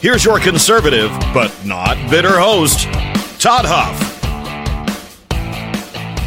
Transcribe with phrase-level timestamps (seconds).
[0.00, 2.84] Here's your conservative, but not bitter host,
[3.40, 3.98] Todd Huff.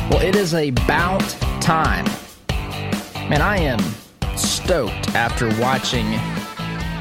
[0.09, 1.21] Well, it is about
[1.61, 2.03] time.
[3.29, 3.79] Man, I am
[4.35, 6.05] stoked after watching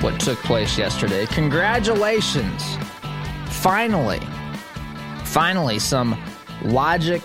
[0.01, 1.27] what took place yesterday.
[1.27, 2.63] Congratulations.
[3.49, 4.21] Finally,
[5.25, 6.17] finally, some
[6.63, 7.23] logic,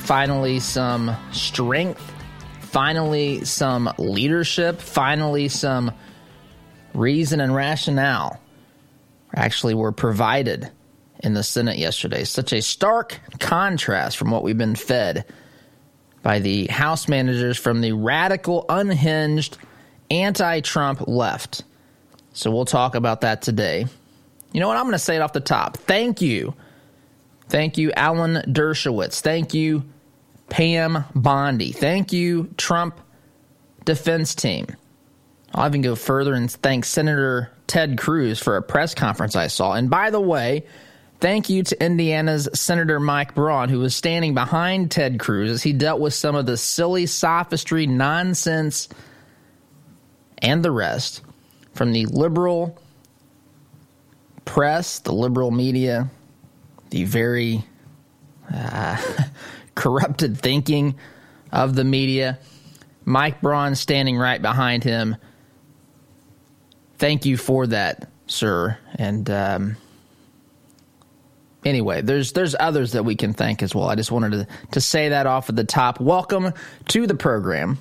[0.00, 2.12] finally, some strength,
[2.58, 5.92] finally, some leadership, finally, some
[6.92, 8.40] reason and rationale
[9.34, 10.70] actually were provided
[11.20, 12.24] in the Senate yesterday.
[12.24, 15.24] Such a stark contrast from what we've been fed
[16.22, 19.58] by the House managers from the radical, unhinged,
[20.10, 21.64] anti Trump left.
[22.32, 23.86] So we'll talk about that today.
[24.52, 24.76] You know what?
[24.76, 25.76] I'm going to say it off the top.
[25.78, 26.54] Thank you.
[27.48, 29.20] Thank you, Alan Dershowitz.
[29.20, 29.84] Thank you,
[30.48, 31.72] Pam Bondi.
[31.72, 33.00] Thank you, Trump
[33.84, 34.66] defense team.
[35.54, 39.72] I'll even go further and thank Senator Ted Cruz for a press conference I saw.
[39.72, 40.64] And by the way,
[41.20, 45.72] thank you to Indiana's Senator Mike Braun, who was standing behind Ted Cruz as he
[45.72, 48.88] dealt with some of the silly sophistry, nonsense,
[50.38, 51.22] and the rest
[51.72, 52.78] from the liberal
[54.44, 56.10] press, the liberal media,
[56.90, 57.64] the very
[58.52, 59.02] uh,
[59.74, 60.96] corrupted thinking
[61.50, 62.38] of the media.
[63.04, 65.16] Mike Braun standing right behind him
[66.98, 68.78] thank you for that, sir.
[68.96, 69.76] And um,
[71.64, 73.88] anyway, there's there's others that we can thank as well.
[73.88, 76.00] I just wanted to to say that off at the top.
[76.00, 76.52] Welcome
[76.88, 77.78] to the program.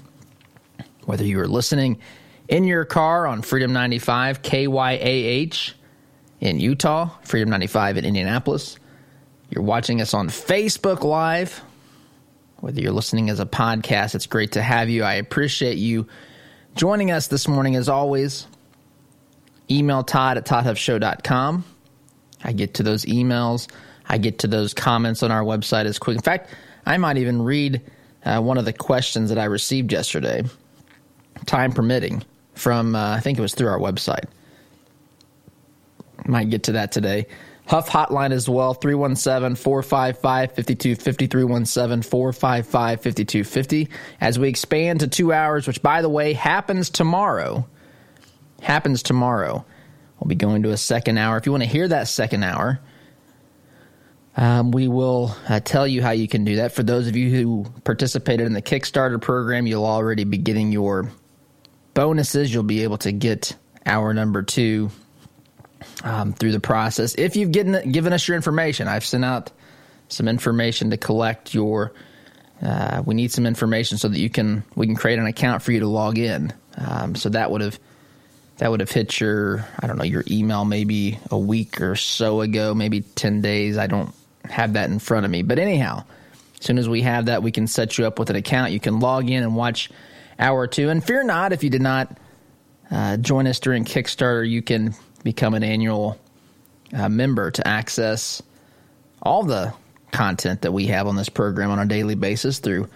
[1.06, 2.00] Whether you are listening
[2.48, 5.74] in your car on Freedom 95 KYAH
[6.40, 8.78] in Utah, Freedom 95 in Indianapolis,
[9.50, 11.62] you're watching us on Facebook Live.
[12.60, 15.04] Whether you're listening as a podcast, it's great to have you.
[15.04, 16.08] I appreciate you
[16.76, 18.48] joining us this morning as always.
[19.70, 21.66] Email Todd at ToddHuffShow.com.
[22.44, 23.70] I get to those emails.
[24.08, 26.18] I get to those comments on our website as quick.
[26.18, 26.50] In fact,
[26.86, 27.82] I might even read
[28.26, 30.44] uh, one of the questions that I received yesterday,
[31.46, 32.24] time permitting,
[32.56, 34.26] from uh, I think it was through our website.
[36.26, 37.28] Might get to that today.
[37.66, 42.66] Huff Hotline as well, 317 455 5250, 317 455
[42.98, 43.90] 5250.
[44.20, 47.66] As we expand to two hours, which, by the way, happens tomorrow
[48.64, 49.66] happens tomorrow.
[50.20, 51.38] We'll be going to a second hour.
[51.38, 52.80] If you want to hear that second hour,
[54.36, 56.72] um, we will uh, tell you how you can do that.
[56.72, 61.12] For those of you who participated in the Kickstarter program, you'll already be getting your
[61.94, 62.54] bonuses.
[62.54, 64.90] You'll be able to get hour number two
[66.04, 67.16] um, through the process.
[67.16, 69.52] If you've given, given us your information, I've sent out
[70.08, 71.94] some information to collect your.
[72.62, 75.74] Uh, we need some information so that you can we can create an account for
[75.74, 76.54] you to log in.
[76.78, 77.78] Um, so that would have
[78.58, 82.42] that would have hit your I don't know your email maybe a week or so
[82.42, 83.78] ago, maybe ten days.
[83.78, 84.14] I don't
[84.46, 86.04] have that in front of me, but anyhow,
[86.60, 88.72] as soon as we have that, we can set you up with an account.
[88.72, 89.90] You can log in and watch
[90.40, 90.90] hour two.
[90.90, 92.18] And fear not if you did not
[92.92, 94.94] uh, join us during Kickstarter, you can
[95.24, 96.20] become an annual
[96.94, 98.42] uh, member to access
[99.22, 99.74] all the
[100.12, 102.88] content that we have on this program on a daily basis through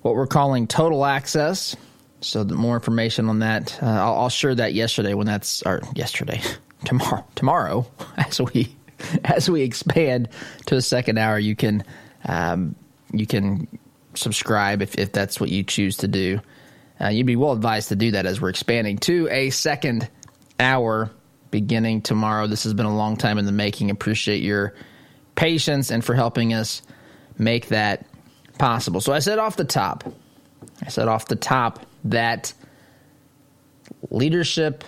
[0.00, 1.76] what we're calling total access
[2.22, 5.82] so the more information on that, uh, I'll, I'll, share that yesterday when that's or
[5.94, 6.40] yesterday,
[6.84, 7.86] tomorrow, tomorrow
[8.16, 8.74] as we
[9.24, 10.28] as we expand
[10.66, 11.84] to a second hour, you can
[12.24, 12.74] um,
[13.12, 13.66] you can
[14.14, 16.40] subscribe if, if that's what you choose to do.
[17.00, 20.08] Uh, you'd be well advised to do that as we're expanding to a second
[20.60, 21.10] hour
[21.50, 22.46] beginning tomorrow.
[22.46, 23.90] This has been a long time in the making.
[23.90, 24.74] Appreciate your
[25.34, 26.82] patience and for helping us
[27.38, 28.06] make that
[28.58, 29.00] possible.
[29.00, 30.04] So I said off the top,
[30.84, 32.52] I said off the top that
[34.10, 34.84] leadership,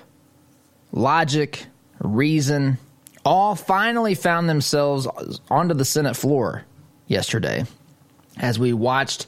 [0.93, 1.67] logic,
[2.01, 2.79] reason,
[3.25, 5.09] all finally found themselves
[5.51, 6.65] onto the Senate floor
[7.07, 7.65] yesterday
[8.39, 9.27] as we watched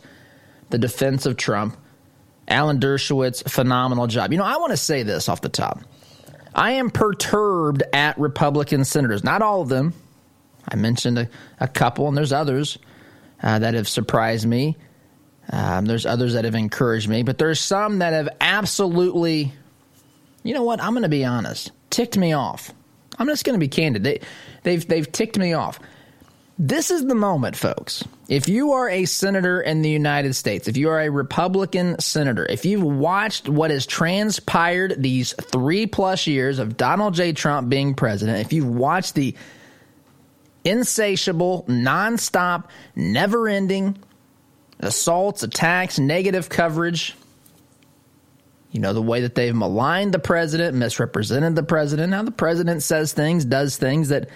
[0.70, 1.76] the defense of Trump.
[2.48, 4.30] Alan Dershowitz, phenomenal job.
[4.30, 5.80] You know, I want to say this off the top.
[6.54, 9.24] I am perturbed at Republican senators.
[9.24, 9.94] Not all of them.
[10.68, 11.28] I mentioned a,
[11.60, 12.78] a couple, and there's others
[13.42, 14.76] uh, that have surprised me.
[15.50, 19.52] Um, there's others that have encouraged me, but there's some that have absolutely,
[20.42, 20.82] you know what?
[20.82, 22.72] I'm going to be honest, ticked me off.
[23.18, 24.04] I'm just going to be candid.
[24.04, 24.20] They,
[24.62, 25.78] they've they've ticked me off.
[26.58, 28.02] This is the moment, folks.
[28.28, 32.46] If you are a senator in the United States, if you are a Republican senator,
[32.46, 37.32] if you've watched what has transpired these three plus years of Donald J.
[37.32, 39.34] Trump being president, if you've watched the
[40.64, 42.64] insatiable, nonstop,
[42.96, 43.98] never ending
[44.80, 47.14] assaults, attacks, negative coverage,
[48.72, 52.10] you know, the way that they've maligned the president, misrepresented the president.
[52.10, 54.28] Now, the president says things, does things that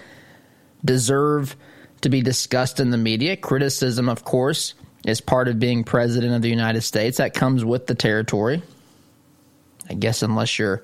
[0.84, 1.56] deserve
[2.00, 3.36] to be discussed in the media.
[3.36, 7.18] Criticism, of course, is part of being president of the United States.
[7.18, 8.62] That comes with the territory.
[9.88, 10.82] I guess unless you're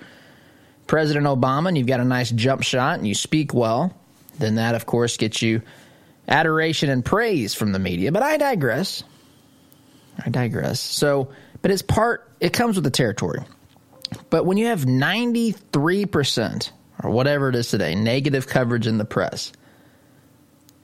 [0.86, 3.96] President Obama and you've got a nice jump shot and you speak well,
[4.38, 5.62] then that, of course, gets you
[6.28, 8.12] adoration and praise from the media.
[8.12, 9.02] But I digress.
[10.24, 10.80] I digress.
[10.80, 11.28] So,
[11.62, 13.40] but it's part, it comes with the territory.
[14.30, 16.70] But when you have 93%
[17.02, 19.52] or whatever it is today, negative coverage in the press,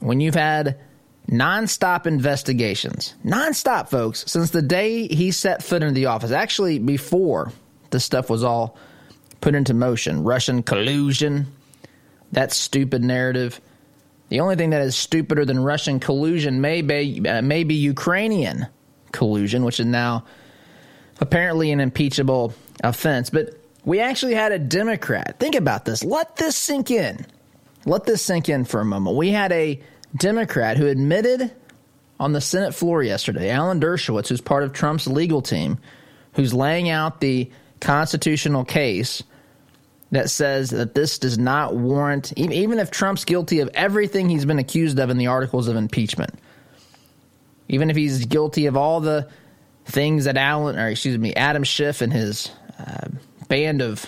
[0.01, 0.81] when you've had
[1.29, 7.53] nonstop investigations, nonstop, folks, since the day he set foot into the office, actually before
[7.91, 8.77] this stuff was all
[9.41, 11.47] put into motion, Russian collusion,
[12.33, 13.61] that stupid narrative.
[14.31, 18.67] The only thing that is stupider than Russian collusion may be, uh, may be Ukrainian
[19.13, 20.25] collusion, which is now
[21.21, 23.31] apparently an impeachable offense.
[23.31, 25.37] But we actually had a Democrat.
[25.39, 26.05] Think about this.
[26.05, 27.27] Let this sink in.
[27.85, 29.17] Let this sink in for a moment.
[29.17, 29.81] We had a
[30.17, 31.51] Democrat who admitted
[32.21, 35.79] on the Senate floor yesterday, Alan Dershowitz, who's part of Trump's legal team,
[36.35, 37.51] who's laying out the
[37.81, 39.23] constitutional case
[40.13, 44.59] that says that this does not warrant, even if Trump's guilty of everything he's been
[44.59, 46.39] accused of in the articles of impeachment,
[47.73, 49.29] even if he's guilty of all the
[49.87, 53.09] things that Alan, or excuse me, Adam Schiff and his uh,
[53.49, 54.07] band of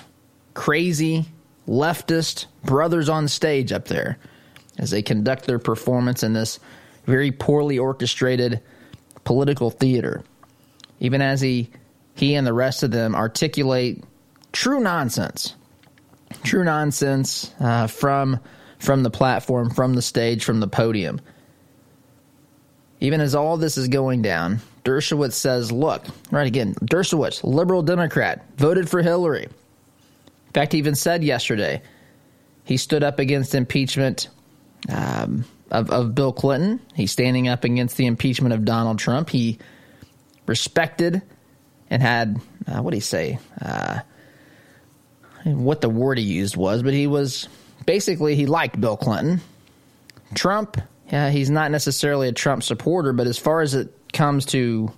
[0.52, 1.25] crazy
[1.66, 4.19] leftist brothers on stage up there
[4.78, 6.61] as they conduct their performance in this
[7.06, 8.61] very poorly orchestrated
[9.25, 10.22] political theater.
[11.00, 11.70] Even as he
[12.14, 14.05] he and the rest of them articulate
[14.52, 15.55] true nonsense,
[16.44, 18.38] true nonsense uh, from
[18.78, 21.19] from the platform, from the stage, from the podium.
[23.05, 28.43] Even as all this is going down, Dershowitz says, "Look, right again, Dershowitz, liberal Democrat,
[28.56, 31.83] voted for Hillary." In fact, he even said yesterday
[32.65, 34.29] he stood up against impeachment
[34.89, 36.81] um, of, of Bill Clinton.
[36.95, 39.29] He's standing up against the impeachment of Donald Trump.
[39.29, 39.59] He
[40.47, 41.21] respected
[41.91, 43.39] and had, uh, what did he say?
[43.61, 44.00] Uh,
[45.45, 47.49] what the word he used was, but he was
[47.85, 49.43] basically, he liked Bill Clinton.
[50.35, 50.81] Trump,
[51.11, 54.93] yeah, he's not necessarily a Trump supporter, but as far as it comes to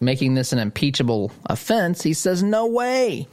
[0.00, 3.26] making this an impeachable offense, he says, no way.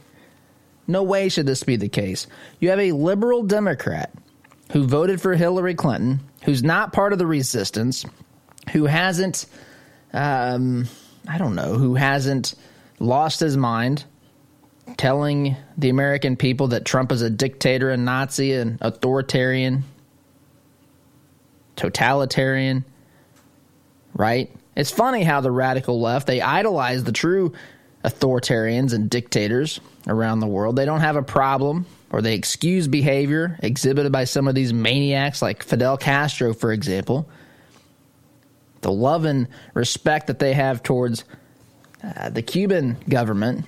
[0.86, 2.26] No way should this be the case.
[2.58, 4.12] You have a liberal Democrat
[4.72, 8.04] who voted for Hillary Clinton, who's not part of the resistance,
[8.72, 9.46] who hasn't,
[10.12, 10.86] um,
[11.28, 12.54] I don't know, who hasn't
[12.98, 14.04] lost his mind
[14.96, 19.84] telling the American people that Trump is a dictator, a Nazi, an authoritarian,
[21.80, 22.84] totalitarian,
[24.14, 24.50] right?
[24.76, 27.54] It's funny how the radical left, they idolize the true
[28.04, 30.76] authoritarians and dictators around the world.
[30.76, 35.40] They don't have a problem or they excuse behavior exhibited by some of these maniacs
[35.40, 37.28] like Fidel Castro, for example.
[38.82, 41.24] The love and respect that they have towards
[42.02, 43.66] uh, the Cuban government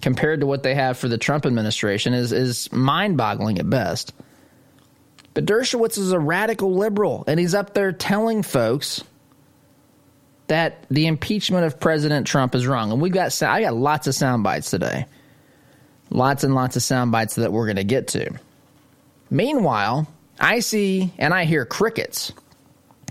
[0.00, 4.12] compared to what they have for the Trump administration is, is mind boggling at best.
[5.34, 9.02] But Dershowitz is a radical liberal, and he's up there telling folks
[10.46, 12.92] that the impeachment of President Trump is wrong.
[12.92, 15.06] And we've got I got lots of sound bites today
[16.10, 18.30] Lots and lots of sound bites that we're going to get to.
[19.30, 20.06] Meanwhile,
[20.38, 22.32] I see and I hear crickets.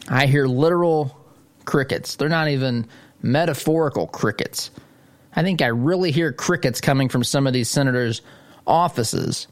[0.07, 1.17] I hear literal
[1.65, 2.15] crickets.
[2.15, 2.87] They're not even
[3.21, 4.71] metaphorical crickets.
[5.35, 8.21] I think I really hear crickets coming from some of these senators'
[8.67, 9.47] offices,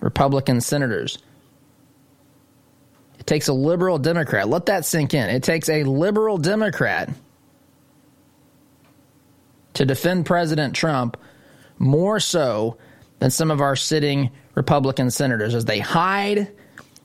[0.00, 1.18] Republican senators.
[3.24, 4.50] It takes a liberal Democrat.
[4.50, 5.30] Let that sink in.
[5.30, 7.08] It takes a liberal Democrat
[9.72, 11.16] to defend President Trump
[11.78, 12.76] more so
[13.20, 16.52] than some of our sitting Republican senators as they hide.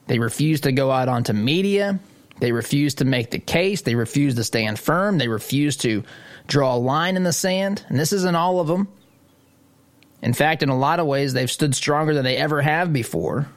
[0.07, 2.01] They refuse to go out onto media.
[2.41, 3.83] They refuse to make the case.
[3.83, 5.19] They refuse to stand firm.
[5.19, 6.03] They refuse to
[6.47, 7.85] draw a line in the sand.
[7.87, 8.89] And this isn't all of them.
[10.21, 13.47] In fact, in a lot of ways, they've stood stronger than they ever have before.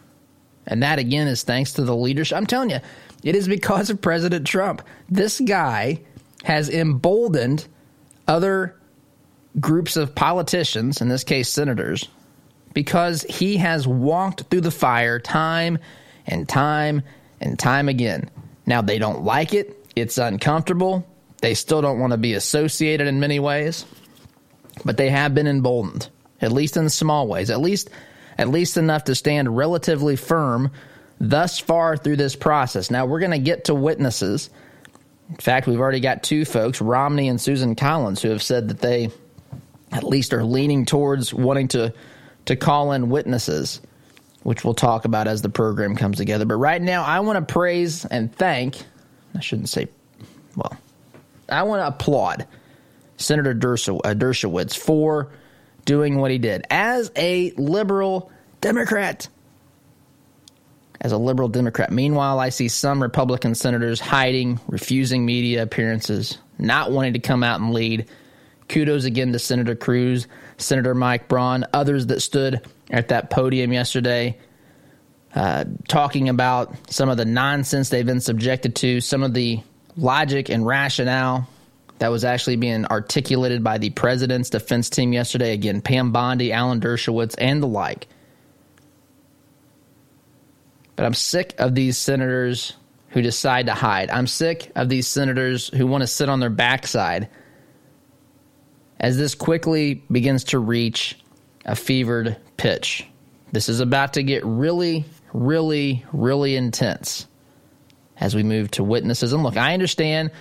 [0.66, 2.36] And that, again, is thanks to the leadership.
[2.36, 2.78] I'm telling you,
[3.22, 4.82] it is because of President Trump.
[5.08, 6.00] This guy
[6.44, 7.66] has emboldened
[8.28, 8.76] other
[9.60, 12.08] groups of politicians, in this case, senators,
[12.74, 15.78] because he has walked through the fire time
[16.26, 17.02] and time
[17.40, 18.30] and time again.
[18.66, 21.06] Now, they don't like it, it's uncomfortable.
[21.40, 23.84] They still don't want to be associated in many ways,
[24.84, 26.08] but they have been emboldened,
[26.40, 27.90] at least in small ways, at least
[28.38, 30.70] at least enough to stand relatively firm
[31.20, 32.90] thus far through this process.
[32.90, 34.50] Now, we're going to get to witnesses.
[35.28, 38.80] In fact, we've already got two folks, Romney and Susan Collins, who have said that
[38.80, 39.10] they
[39.92, 41.92] at least are leaning towards wanting to
[42.46, 43.80] to call in witnesses,
[44.42, 46.44] which we'll talk about as the program comes together.
[46.44, 48.82] But right now, I want to praise and thank,
[49.36, 49.86] I shouldn't say,
[50.56, 50.76] well,
[51.48, 52.46] I want to applaud
[53.16, 55.30] Senator uh, Dershowitz for
[55.84, 59.28] doing what he did as a liberal Democrat.
[61.00, 61.90] As a liberal Democrat.
[61.90, 67.60] Meanwhile, I see some Republican senators hiding, refusing media appearances, not wanting to come out
[67.60, 68.08] and lead.
[68.68, 72.60] Kudos again to Senator Cruz, Senator Mike Braun, others that stood
[72.90, 74.38] at that podium yesterday
[75.34, 79.62] uh, talking about some of the nonsense they've been subjected to, some of the
[79.96, 81.48] logic and rationale
[82.02, 85.52] that was actually being articulated by the president's defense team yesterday.
[85.52, 88.08] Again, Pam Bondi, Alan Dershowitz, and the like.
[90.96, 92.72] But I'm sick of these senators
[93.10, 94.10] who decide to hide.
[94.10, 97.28] I'm sick of these senators who want to sit on their backside
[98.98, 101.16] as this quickly begins to reach
[101.64, 103.06] a fevered pitch.
[103.52, 107.28] This is about to get really, really, really intense
[108.16, 109.32] as we move to witnesses.
[109.32, 110.32] And look, I understand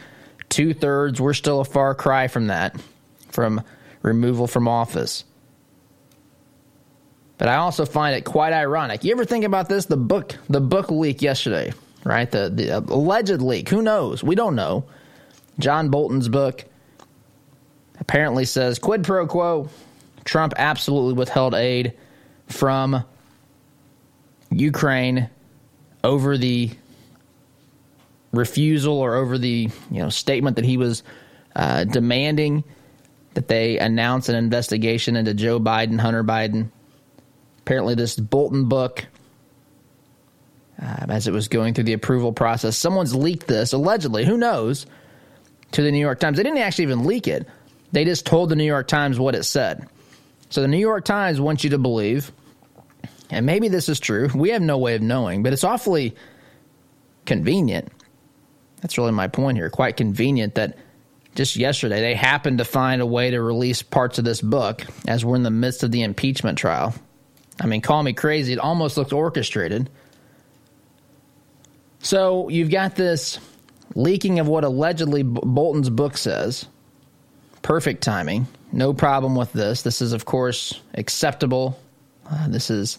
[0.51, 2.79] two thirds, we're still a far cry from that,
[3.29, 3.63] from
[4.03, 5.24] removal from office.
[7.39, 9.03] But I also find it quite ironic.
[9.03, 9.86] You ever think about this?
[9.86, 12.29] The book, the book leak yesterday, right?
[12.29, 13.70] The, the alleged leak.
[13.70, 14.24] Who knows?
[14.24, 14.86] We don't know.
[15.58, 16.65] John Bolton's book
[18.00, 19.70] apparently says quid pro quo.
[20.24, 21.93] Trump absolutely withheld aid
[22.48, 23.03] from
[24.51, 25.29] Ukraine
[26.03, 26.72] over the
[28.31, 31.03] refusal or over the you know statement that he was
[31.55, 32.63] uh, demanding
[33.33, 36.69] that they announce an investigation into Joe Biden, Hunter Biden.
[37.59, 39.05] Apparently, this Bolton book,
[40.81, 44.25] uh, as it was going through the approval process, someone's leaked this allegedly.
[44.25, 44.85] Who knows?
[45.73, 47.47] To the New York Times, they didn't actually even leak it.
[47.93, 49.88] They just told the New York Times what it said.
[50.50, 52.29] So the New York Times wants you to believe,
[53.29, 54.29] and maybe this is true.
[54.35, 56.13] We have no way of knowing, but it's awfully
[57.25, 57.88] convenient
[58.81, 59.69] that's really my point here.
[59.69, 60.77] Quite convenient that
[61.35, 65.23] just yesterday they happened to find a way to release parts of this book as
[65.23, 66.93] we're in the midst of the impeachment trial.
[67.59, 68.53] I mean, call me crazy.
[68.53, 69.89] It almost looks orchestrated.
[72.00, 73.39] So you've got this
[73.95, 76.65] leaking of what allegedly Bolton's book says.
[77.61, 78.47] Perfect timing.
[78.71, 79.83] No problem with this.
[79.83, 81.79] This is, of course, acceptable.
[82.29, 82.97] Uh, this is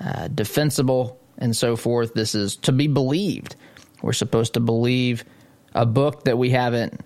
[0.00, 2.14] uh, defensible and so forth.
[2.14, 3.56] This is to be believed.
[4.02, 5.24] We're supposed to believe
[5.74, 7.00] a book that we haven't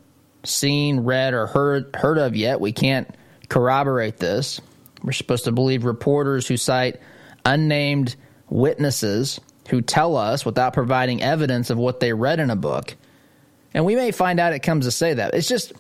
[0.44, 2.60] seen, read, or heard heard of yet.
[2.60, 3.08] We can't
[3.48, 4.60] corroborate this.
[5.02, 7.00] We're supposed to believe reporters who cite
[7.44, 8.16] unnamed
[8.48, 12.94] witnesses who tell us without providing evidence of what they read in a book.
[13.74, 15.34] And we may find out it comes to say that.
[15.34, 15.72] It's just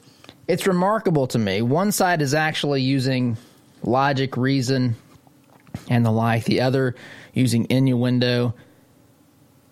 [0.48, 1.62] it's remarkable to me.
[1.62, 3.36] One side is actually using
[3.82, 4.96] logic, reason,
[5.88, 6.44] and the like.
[6.44, 6.94] The other
[7.32, 8.54] using innuendo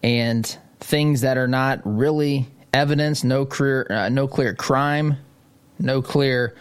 [0.03, 5.17] and things that are not really evidence, no clear, uh, no clear crime,
[5.79, 6.55] no clear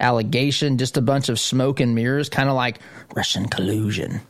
[0.00, 2.78] allegation, just a bunch of smoke and mirrors, kind of like
[3.14, 4.20] Russian collusion.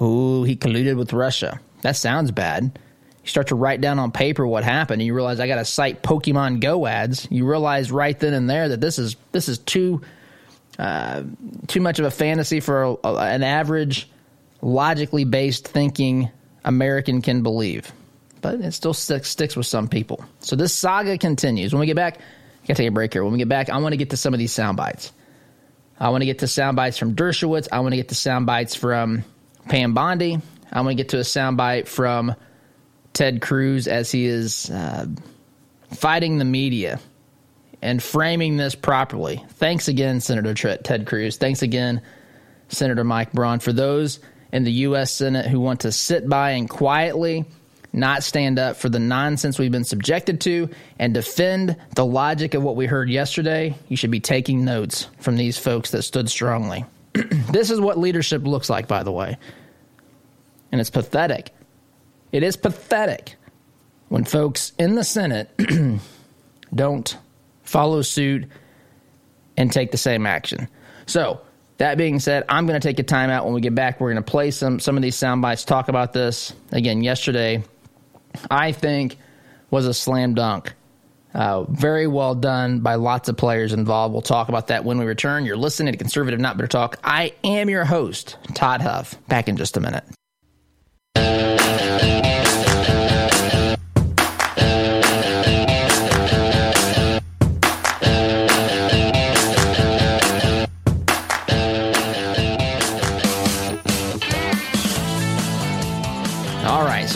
[0.00, 1.60] Ooh, he colluded with Russia.
[1.82, 2.78] That sounds bad.
[3.22, 5.64] You start to write down on paper what happened, and you realize I got to
[5.64, 7.26] cite Pokemon Go ads.
[7.30, 10.02] You realize right then and there that this is this is too
[10.78, 11.24] uh,
[11.66, 14.08] too much of a fantasy for a, a, an average,
[14.62, 16.30] logically based thinking
[16.64, 17.92] American can believe
[18.40, 20.24] but it still sticks, sticks with some people.
[20.40, 21.72] So this saga continues.
[21.72, 23.24] When we get back, I gotta take a break here.
[23.24, 25.12] When we get back, I want to get to some of these sound bites.
[26.00, 27.68] I want to get to sound bites from Dershowitz.
[27.72, 29.24] I want to get to sound bites from
[29.68, 30.38] Pam Bondi.
[30.70, 32.34] I want to get to a sound bite from
[33.12, 35.06] Ted Cruz as he is uh,
[35.92, 37.00] fighting the media
[37.82, 39.44] and framing this properly.
[39.50, 41.36] Thanks again, Senator Ted Cruz.
[41.36, 42.02] Thanks again,
[42.68, 43.60] Senator Mike Braun.
[43.60, 44.20] For those
[44.52, 45.12] in the U.S.
[45.12, 47.44] Senate who want to sit by and quietly
[47.92, 50.68] not stand up for the nonsense we've been subjected to
[50.98, 55.36] and defend the logic of what we heard yesterday, you should be taking notes from
[55.36, 56.84] these folks that stood strongly.
[57.50, 59.36] this is what leadership looks like, by the way.
[60.70, 61.50] And it's pathetic.
[62.30, 63.36] It is pathetic
[64.08, 65.50] when folks in the Senate
[66.74, 67.16] don't
[67.62, 68.46] follow suit
[69.56, 70.68] and take the same action.
[71.06, 71.40] So,
[71.78, 73.44] that being said, I'm going to take a timeout.
[73.44, 75.88] When we get back, we're going to play some some of these sound bites, talk
[75.88, 77.02] about this again.
[77.02, 77.62] Yesterday,
[78.50, 79.18] I think
[79.70, 80.74] was a slam dunk.
[81.34, 84.12] Uh, very well done by lots of players involved.
[84.12, 85.44] We'll talk about that when we return.
[85.44, 86.98] You're listening to Conservative Not Bitter Talk.
[87.04, 89.14] I am your host, Todd Huff.
[89.28, 90.04] Back in just a minute.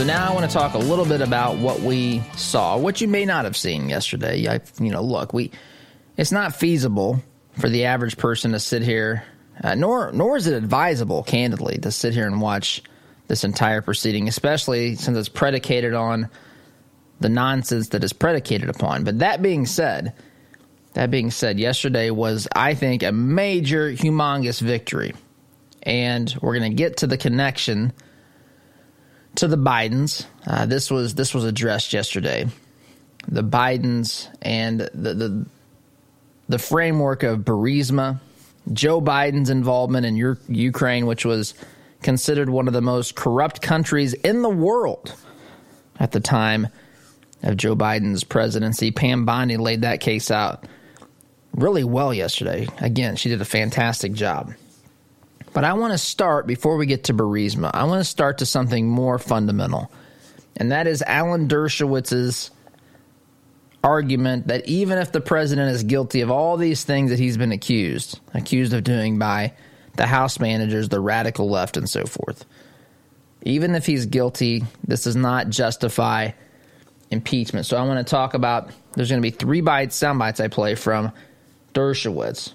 [0.03, 3.07] So now I want to talk a little bit about what we saw, what you
[3.07, 4.49] may not have seen yesterday.
[4.49, 5.53] I, you know, look, we
[6.17, 7.23] it's not feasible
[7.61, 9.23] for the average person to sit here,
[9.63, 12.83] uh, nor nor is it advisable, candidly, to sit here and watch
[13.29, 16.29] this entire proceeding, especially since it's predicated on
[17.21, 19.05] the nonsense that is predicated upon.
[19.05, 20.15] But that being said,
[20.95, 25.15] that being said, yesterday was, I think, a major, humongous victory.
[25.85, 27.93] And we're going to get to the connection
[29.37, 30.27] to the Bidens.
[30.47, 32.47] Uh, this was this was addressed yesterday.
[33.29, 35.47] The Bidens and the the,
[36.49, 38.21] the framework of Burisma,
[38.73, 41.55] Joe Biden's involvement in your, Ukraine, which was
[42.03, 45.15] considered one of the most corrupt countries in the world
[45.99, 46.69] at the time
[47.43, 48.91] of Joe Biden's presidency.
[48.91, 50.65] Pam Bondi laid that case out
[51.55, 52.69] really well yesterday.
[52.79, 54.55] Again, she did a fantastic job.
[55.53, 57.71] But I want to start before we get to Burisma.
[57.75, 59.93] I want to start to something more fundamental,
[60.57, 62.51] and that is Alan Dershowitz's
[63.85, 67.53] argument that even if the president is guilty of all these things that he's been
[67.53, 69.53] accused, accused of doing by
[69.97, 72.45] the House managers, the radical left, and so forth,
[73.43, 76.31] even if he's guilty, this does not justify
[77.11, 77.67] impeachment.
[77.67, 78.71] So I want to talk about.
[78.95, 81.13] There's going to be three bites, sound bites I play from
[81.75, 82.55] Dershowitz.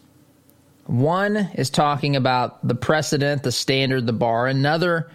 [0.88, 4.47] One is talking about the precedent, the standard, the bar.
[4.47, 5.12] Another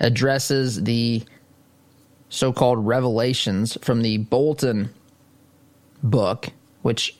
[0.00, 1.22] addresses the
[2.30, 4.88] so called revelations from the Bolton
[6.02, 6.48] book,
[6.80, 7.16] which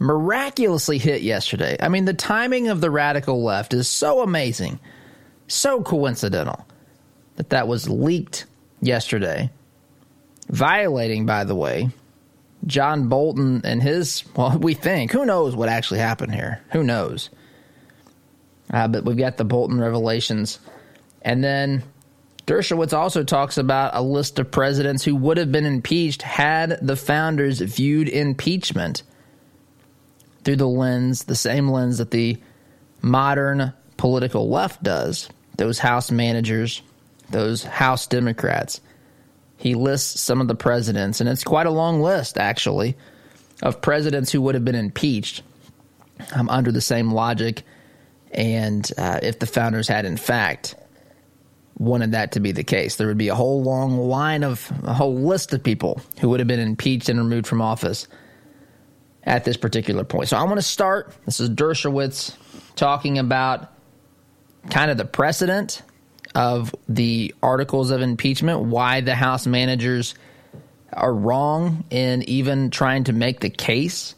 [0.00, 1.76] miraculously hit yesterday.
[1.80, 4.80] I mean, the timing of the radical left is so amazing,
[5.46, 6.66] so coincidental
[7.36, 8.46] that that was leaked
[8.80, 9.48] yesterday,
[10.48, 11.90] violating, by the way,
[12.66, 16.60] John Bolton and his, well, we think, who knows what actually happened here?
[16.72, 17.30] Who knows?
[18.72, 20.58] Uh, but we've got the Bolton revelations.
[21.22, 21.82] And then
[22.46, 26.96] Dershowitz also talks about a list of presidents who would have been impeached had the
[26.96, 29.02] founders viewed impeachment
[30.44, 32.38] through the lens, the same lens that the
[33.02, 35.28] modern political left does.
[35.56, 36.82] Those House managers,
[37.30, 38.80] those House Democrats
[39.58, 42.96] he lists some of the presidents, and it's quite a long list, actually,
[43.60, 45.42] of presidents who would have been impeached
[46.32, 47.64] um, under the same logic.
[48.30, 50.76] And uh, if the founders had, in fact,
[51.76, 54.94] wanted that to be the case, there would be a whole long line of a
[54.94, 58.06] whole list of people who would have been impeached and removed from office
[59.24, 60.28] at this particular point.
[60.28, 61.12] So I want to start.
[61.24, 62.36] This is Dershowitz
[62.76, 63.72] talking about
[64.70, 65.82] kind of the precedent
[66.38, 70.14] of the articles of impeachment, why the House managers
[70.92, 74.14] are wrong in even trying to make the case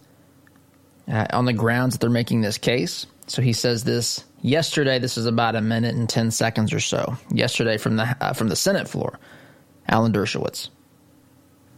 [1.09, 3.06] uh, on the grounds that they're making this case.
[3.26, 4.98] So he says this yesterday.
[4.98, 7.16] This is about a minute and ten seconds or so.
[7.33, 9.18] Yesterday from the uh, from the Senate floor,
[9.88, 10.68] Alan Dershowitz.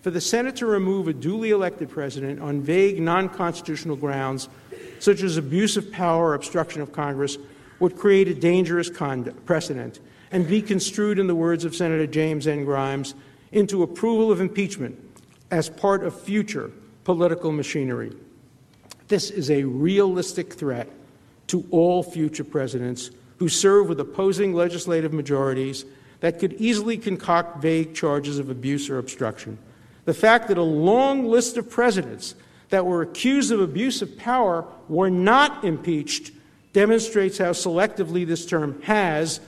[0.00, 4.48] For the Senate to remove a duly elected president on vague, non-constitutional grounds,
[4.98, 7.38] such as abuse of power or obstruction of Congress,
[7.78, 8.90] would create a dangerous
[9.46, 10.00] precedent
[10.33, 12.64] and be construed, in the words of Senator James N.
[12.64, 13.14] Grimes,
[13.53, 14.99] into approval of impeachment
[15.51, 16.73] as part of future
[17.05, 18.12] political machinery.
[19.09, 20.88] This is a realistic threat
[21.49, 25.85] to all future presidents who serve with opposing legislative majorities
[26.21, 29.59] that could easily concoct vague charges of abuse or obstruction.
[30.07, 32.35] The fact that a long list of presidents
[32.71, 36.31] that were accused of abuse of power were not impeached
[36.73, 39.40] demonstrates how selectively this term has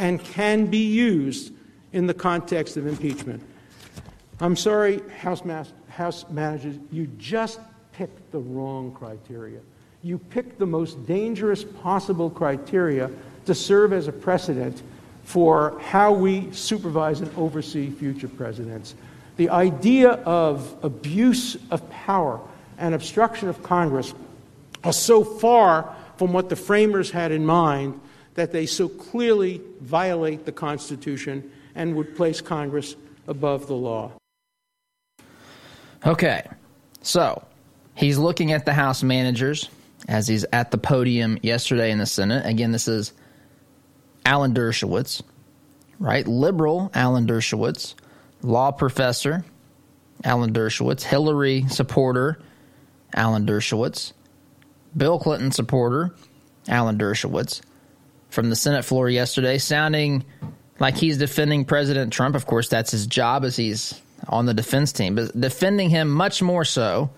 [0.00, 1.52] and can be used
[1.92, 3.42] in the context of impeachment.
[4.40, 7.60] I'm sorry, House, mas- House managers, you just
[7.92, 9.60] picked the wrong criteria.
[10.02, 13.10] You picked the most dangerous possible criteria
[13.44, 14.82] to serve as a precedent
[15.24, 18.94] for how we supervise and oversee future presidents.
[19.36, 22.40] The idea of abuse of power
[22.78, 24.14] and obstruction of Congress
[24.82, 28.00] are so far from what the framers had in mind
[28.34, 34.12] that they so clearly violate the Constitution and would place Congress above the law.
[36.06, 36.46] Okay,
[37.02, 37.44] so
[37.94, 39.68] he's looking at the House managers
[40.08, 42.46] as he's at the podium yesterday in the Senate.
[42.46, 43.12] Again, this is
[44.24, 45.22] Alan Dershowitz,
[45.98, 46.26] right?
[46.26, 47.94] Liberal Alan Dershowitz,
[48.42, 49.44] law professor
[50.24, 52.40] Alan Dershowitz, Hillary supporter
[53.14, 54.12] Alan Dershowitz,
[54.96, 56.14] Bill Clinton supporter
[56.68, 57.60] Alan Dershowitz
[58.30, 60.24] from the Senate floor yesterday, sounding
[60.78, 62.34] like he's defending President Trump.
[62.34, 66.42] Of course, that's his job as he's on the defense team, but defending him much
[66.42, 67.10] more so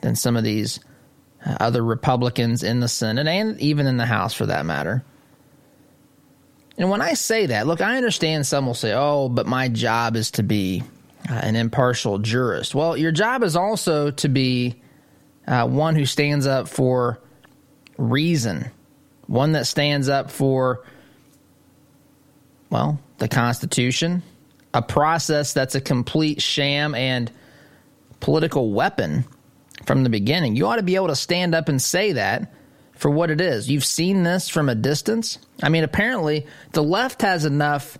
[0.00, 0.80] than some of these
[1.44, 5.04] uh, other Republicans in the Senate and even in the House for that matter.
[6.76, 10.14] And when I say that, look, I understand some will say, oh, but my job
[10.14, 10.84] is to be
[11.28, 12.74] uh, an impartial jurist.
[12.74, 14.80] Well, your job is also to be
[15.46, 17.20] uh, one who stands up for
[17.96, 18.70] reason,
[19.28, 20.82] one that stands up for,
[22.70, 24.22] well, the Constitution,
[24.74, 27.30] a process that's a complete sham and
[28.20, 29.24] political weapon
[29.84, 30.56] from the beginning.
[30.56, 32.52] You ought to be able to stand up and say that
[32.94, 33.70] for what it is.
[33.70, 35.38] You've seen this from a distance.
[35.62, 37.98] I mean, apparently, the left has enough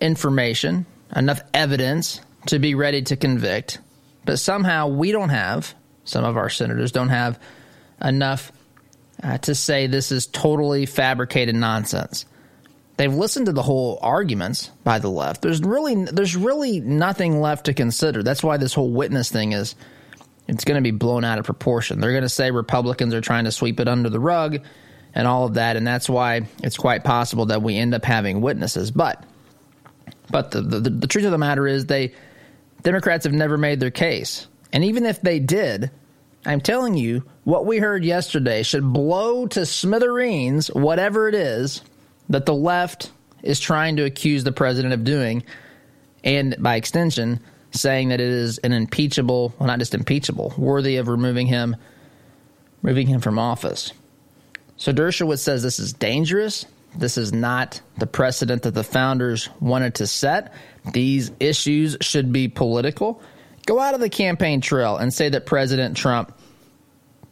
[0.00, 3.78] information, enough evidence to be ready to convict,
[4.24, 7.38] but somehow we don't have, some of our senators don't have
[8.02, 8.52] enough
[9.22, 12.26] uh, to say this is totally fabricated nonsense.
[12.96, 15.42] They've listened to the whole arguments by the left.
[15.42, 18.22] There's really there's really nothing left to consider.
[18.22, 19.74] That's why this whole witness thing is
[20.46, 22.00] it's going to be blown out of proportion.
[22.00, 24.58] They're going to say Republicans are trying to sweep it under the rug
[25.14, 28.40] and all of that, and that's why it's quite possible that we end up having
[28.40, 28.90] witnesses.
[28.90, 29.24] But
[30.30, 32.12] but the, the, the truth of the matter is they
[32.82, 34.46] Democrats have never made their case.
[34.72, 35.90] And even if they did,
[36.44, 41.82] I'm telling you, what we heard yesterday should blow to smithereens whatever it is
[42.28, 45.44] that the left is trying to accuse the president of doing,
[46.24, 51.08] and by extension, saying that it is an impeachable, well, not just impeachable, worthy of
[51.08, 51.76] removing him,
[52.82, 53.92] removing him from office.
[54.76, 56.66] So Dershowitz says this is dangerous.
[56.96, 60.52] This is not the precedent that the founders wanted to set.
[60.92, 63.22] These issues should be political.
[63.66, 66.36] Go out of the campaign trail and say that President Trump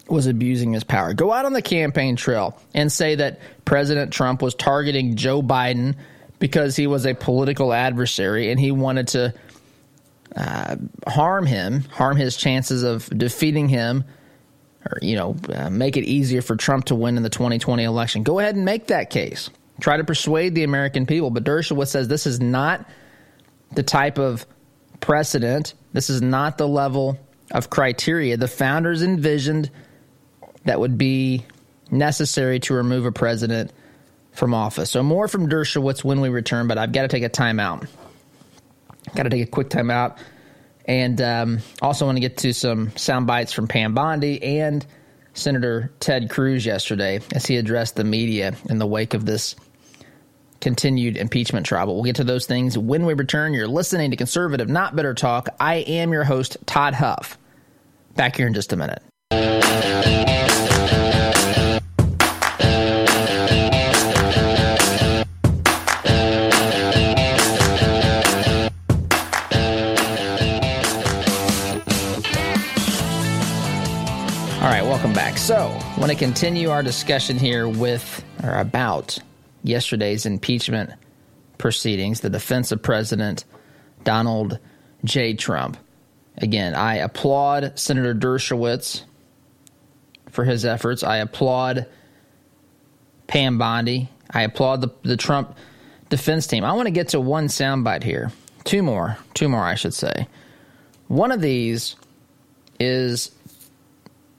[0.08, 1.14] was abusing his power.
[1.14, 5.96] Go out on the campaign trail and say that President Trump was targeting Joe Biden
[6.38, 9.34] because he was a political adversary and he wanted to
[10.36, 14.04] uh, harm him, harm his chances of defeating him,
[14.86, 18.22] or you know, uh, make it easier for Trump to win in the 2020 election.
[18.22, 19.50] Go ahead and make that case.
[19.80, 21.30] Try to persuade the American people.
[21.30, 22.86] But Dershowitz says this is not
[23.72, 24.46] the type of
[25.00, 25.74] precedent.
[25.92, 27.18] This is not the level
[27.50, 29.70] of criteria the founders envisioned
[30.64, 31.44] that would be
[31.90, 33.72] necessary to remove a president
[34.32, 34.90] from office.
[34.90, 37.88] So more from Dershowitz when we return, but I've got to take a timeout.
[39.14, 40.18] Got to take a quick timeout.
[40.84, 44.84] And um, also want to get to some sound bites from Pam Bondi and
[45.34, 49.56] Senator Ted Cruz yesterday as he addressed the media in the wake of this
[50.60, 51.86] continued impeachment trial.
[51.86, 53.54] But we'll get to those things when we return.
[53.54, 55.48] You're listening to Conservative Not Bitter Talk.
[55.58, 57.38] I am your host, Todd Huff.
[58.16, 59.02] Back here in just a minute.
[74.60, 75.38] All right, welcome back.
[75.38, 79.18] So, I want to continue our discussion here with or about
[79.62, 80.90] yesterday's impeachment
[81.58, 83.44] proceedings, the defense of President
[84.04, 84.58] Donald
[85.04, 85.34] J.
[85.34, 85.76] Trump.
[86.38, 89.02] Again, I applaud Senator Dershowitz
[90.30, 91.02] for his efforts.
[91.02, 91.86] I applaud
[93.26, 94.08] Pam Bondi.
[94.30, 95.56] I applaud the, the Trump
[96.08, 96.64] defense team.
[96.64, 98.32] I want to get to one soundbite here.
[98.64, 99.18] Two more.
[99.34, 100.28] Two more, I should say.
[101.08, 101.96] One of these
[102.78, 103.32] is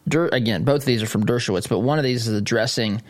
[0.07, 3.01] again, both of these are from Dershowitz, but one of these is addressing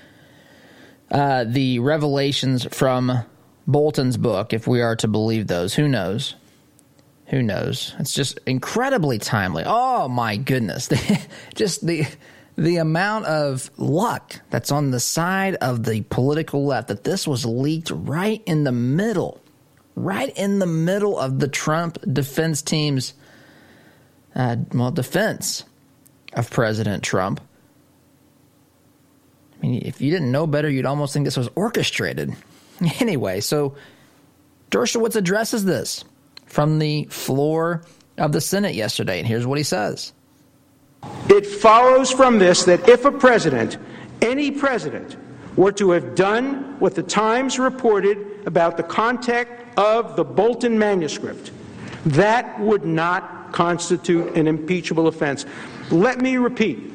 [1.12, 3.24] uh, the revelations from
[3.68, 5.74] Bolton's book, if we are to believe those.
[5.74, 6.36] Who knows?
[7.28, 7.96] Who knows?
[8.00, 9.64] It's just incredibly timely.
[9.66, 10.90] Oh my goodness.
[11.56, 12.06] just the
[12.58, 17.46] the amount of luck that's on the side of the political left that this was
[17.46, 19.42] leaked right in the middle,
[19.96, 23.14] right in the middle of the Trump defense team's
[24.36, 25.64] uh, well defense
[26.34, 27.42] of President Trump.
[29.62, 32.36] I mean, if you didn't know better, you'd almost think this was orchestrated.
[33.00, 33.76] Anyway, so
[34.72, 36.04] Dershowitz addresses this
[36.48, 37.84] from the floor
[38.18, 40.14] of the Senate yesterday, and here's what he says.
[41.30, 43.78] It follows from this that if a president,
[44.24, 45.16] any president,
[45.56, 49.48] were to have done what the Times reported about the content
[49.78, 51.52] of the Bolton manuscript,
[52.08, 55.46] that would not constitute an impeachable offense.
[55.92, 56.92] Let me repeat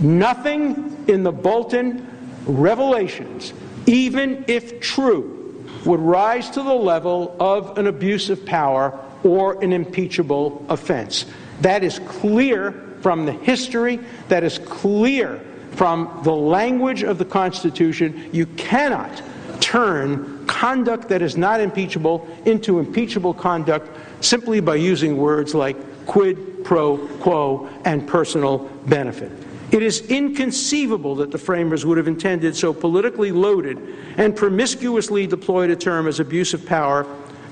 [0.00, 2.06] nothing in the Bolton
[2.46, 3.52] revelations,
[3.86, 9.72] even if true, would rise to the level of an abuse of power or an
[9.72, 11.24] impeachable offense.
[11.60, 15.40] That is clear from the history, that is clear
[15.72, 18.30] from the language of the Constitution.
[18.32, 19.22] You cannot
[19.60, 23.88] turn conduct that is not impeachable into impeachable conduct
[24.24, 29.30] simply by using words like quid pro quo and personal benefit.
[29.70, 33.78] It is inconceivable that the framers would have intended so politically loaded
[34.16, 37.06] and promiscuously deployed a term as abuse of power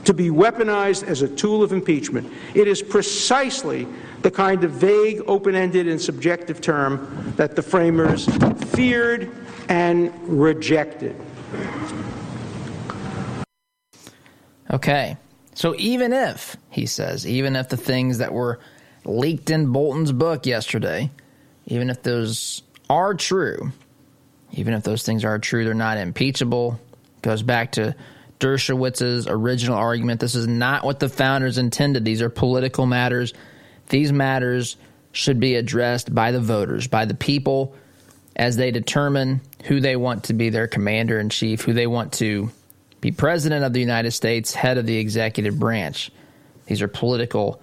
[0.05, 2.33] to be weaponized as a tool of impeachment.
[2.55, 3.87] It is precisely
[4.23, 8.27] the kind of vague, open ended, and subjective term that the framers
[8.71, 9.31] feared
[9.69, 11.17] and rejected.
[14.71, 15.17] Okay.
[15.55, 18.61] So even if, he says, even if the things that were
[19.05, 21.11] leaked in Bolton's book yesterday,
[21.67, 23.73] even if those are true,
[24.53, 26.81] even if those things are true, they're not impeachable.
[27.23, 27.95] Goes back to
[28.39, 30.21] Dershowitz's original argument.
[30.21, 32.05] This is not what the founders intended.
[32.05, 33.35] These are political matters.
[33.89, 34.77] These matters
[35.13, 37.75] should be addressed by the voters, by the people,
[38.37, 42.13] as they determine who they want to be their commander in chief, who they want
[42.15, 42.51] to
[43.01, 46.11] be president of the United States, head of the executive branch.
[46.67, 47.63] These are political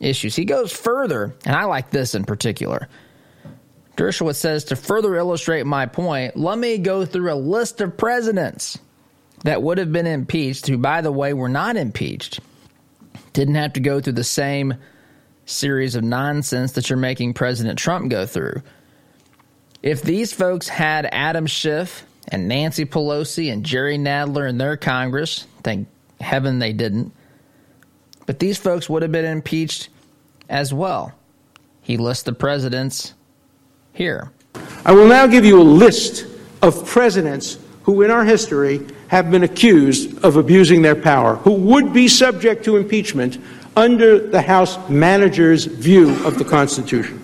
[0.00, 0.34] issues.
[0.34, 2.88] He goes further, and I like this in particular.
[4.00, 8.78] Dershowitz says, to further illustrate my point, let me go through a list of presidents
[9.44, 12.40] that would have been impeached, who, by the way, were not impeached,
[13.34, 14.72] didn't have to go through the same
[15.44, 18.62] series of nonsense that you're making President Trump go through.
[19.82, 25.46] If these folks had Adam Schiff and Nancy Pelosi and Jerry Nadler in their Congress,
[25.62, 25.88] thank
[26.22, 27.12] heaven they didn't,
[28.24, 29.90] but these folks would have been impeached
[30.48, 31.12] as well.
[31.82, 33.12] He lists the presidents
[33.92, 34.30] here.
[34.84, 36.26] I will now give you a list
[36.62, 41.92] of presidents who, in our history, have been accused of abusing their power, who would
[41.92, 43.38] be subject to impeachment
[43.76, 47.20] under the House manager's view of the Constitution.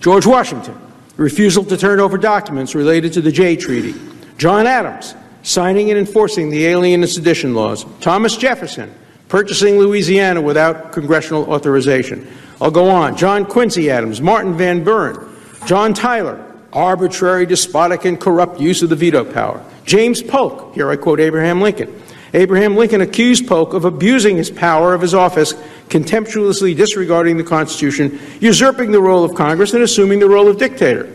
[0.00, 0.76] George Washington,
[1.16, 3.94] refusal to turn over documents related to the Jay Treaty.
[4.38, 7.84] John Adams, signing and enforcing the Alien and Sedition laws.
[8.00, 8.92] Thomas Jefferson,
[9.28, 12.26] purchasing Louisiana without congressional authorization.
[12.62, 13.16] I'll go on.
[13.16, 15.18] John Quincy Adams, Martin Van Buren,
[15.66, 19.64] John Tyler, arbitrary, despotic, and corrupt use of the veto power.
[19.84, 22.00] James Polk, here I quote Abraham Lincoln.
[22.34, 25.54] Abraham Lincoln accused Polk of abusing his power of his office,
[25.88, 31.12] contemptuously disregarding the Constitution, usurping the role of Congress, and assuming the role of dictator.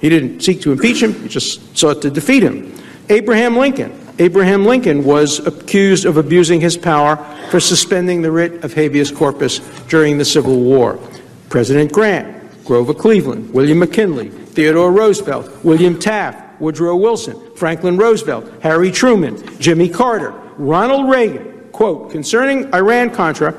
[0.00, 2.74] He didn't seek to impeach him, he just sought to defeat him.
[3.08, 3.96] Abraham Lincoln.
[4.20, 7.16] Abraham Lincoln was accused of abusing his power
[7.50, 11.00] for suspending the writ of habeas corpus during the Civil War.
[11.48, 18.90] President Grant, Grover Cleveland, William McKinley, Theodore Roosevelt, William Taft, Woodrow Wilson, Franklin Roosevelt, Harry
[18.90, 23.58] Truman, Jimmy Carter, Ronald Reagan, quote, concerning Iran Contra,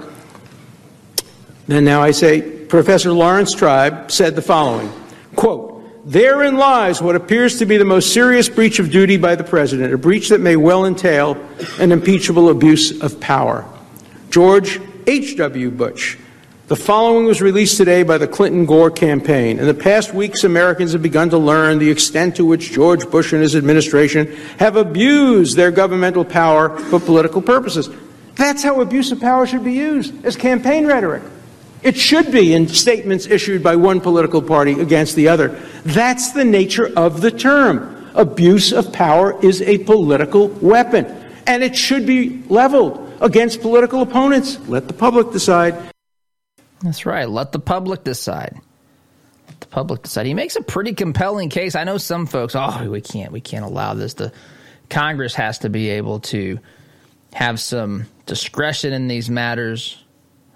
[1.68, 4.92] then now I say, Professor Laurence Tribe said the following,
[5.36, 5.71] quote,
[6.04, 9.94] Therein lies what appears to be the most serious breach of duty by the President,
[9.94, 11.38] a breach that may well entail
[11.80, 13.66] an impeachable abuse of power.
[14.32, 15.70] George H.W.
[15.70, 16.18] Bush,
[16.70, 19.60] the following was released today by the Clinton Gore campaign.
[19.60, 23.32] In the past weeks, Americans have begun to learn the extent to which George Bush
[23.32, 27.90] and his administration have abused their governmental power for political purposes.
[28.36, 31.22] That's how abuse of power should be used as campaign rhetoric.
[31.84, 35.50] It should be in statements issued by one political party against the other.
[35.84, 37.98] That's the nature of the term.
[38.14, 41.06] Abuse of power is a political weapon,
[41.48, 44.60] and it should be leveled against political opponents.
[44.68, 45.76] Let the public decide.
[46.82, 47.30] That's right.
[47.30, 48.60] Let the public decide.
[49.48, 50.26] Let the public decide.
[50.26, 51.76] He makes a pretty compelling case.
[51.76, 54.16] I know some folks, oh, we can't, we can't allow this.
[54.16, 54.32] The
[54.90, 56.60] Congress has to be able to
[57.34, 60.04] have some discretion in these matters.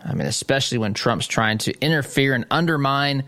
[0.05, 3.23] I mean, especially when Trump's trying to interfere and undermine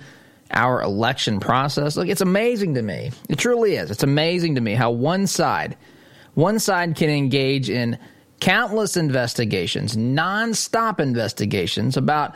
[0.51, 1.97] our election process.
[1.97, 3.11] Look, it's amazing to me.
[3.29, 3.91] It truly is.
[3.91, 5.75] It's amazing to me how one side,
[6.35, 7.97] one side can engage in
[8.39, 12.35] countless investigations, nonstop investigations about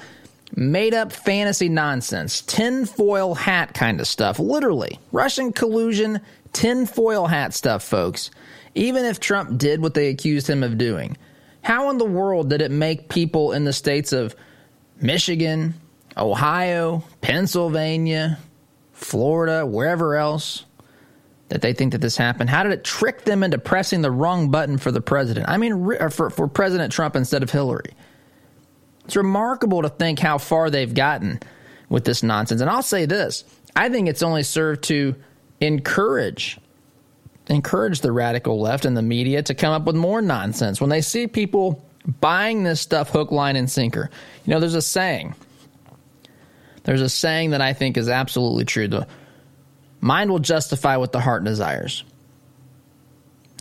[0.55, 4.39] made up fantasy nonsense, tinfoil hat kind of stuff.
[4.39, 6.19] Literally, Russian collusion,
[6.51, 8.31] tinfoil hat stuff, folks.
[8.73, 11.17] Even if Trump did what they accused him of doing,
[11.61, 14.35] how in the world did it make people in the states of
[14.99, 15.75] Michigan,
[16.17, 18.39] Ohio, Pennsylvania,
[18.93, 20.65] Florida, wherever else
[21.49, 22.49] that they think that this happened?
[22.49, 25.49] How did it trick them into pressing the wrong button for the president?
[25.49, 27.93] I mean, for, for President Trump instead of Hillary.
[29.05, 31.39] It's remarkable to think how far they've gotten
[31.89, 32.61] with this nonsense.
[32.61, 33.43] And I'll say this
[33.75, 35.15] I think it's only served to
[35.59, 36.59] encourage
[37.51, 41.01] encourage the radical left and the media to come up with more nonsense when they
[41.01, 41.85] see people
[42.19, 44.09] buying this stuff hook line and sinker
[44.45, 45.35] you know there's a saying
[46.83, 49.05] there's a saying that i think is absolutely true the
[49.99, 52.03] mind will justify what the heart desires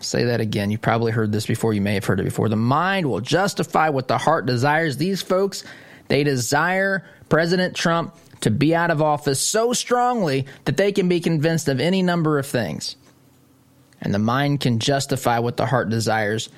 [0.04, 0.70] say that again.
[0.70, 1.72] You've probably heard this before.
[1.72, 2.48] You may have heard it before.
[2.48, 4.96] The mind will justify what the heart desires.
[4.96, 5.64] These folks,
[6.08, 11.20] they desire President Trump to be out of office so strongly that they can be
[11.20, 12.96] convinced of any number of things.
[14.00, 16.48] And the mind can justify what the heart desires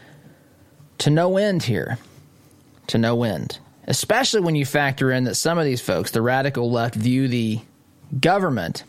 [0.98, 1.98] to no end here.
[2.88, 3.59] To no end.
[3.87, 7.61] Especially when you factor in that some of these folks, the radical left, view the
[8.20, 8.85] government.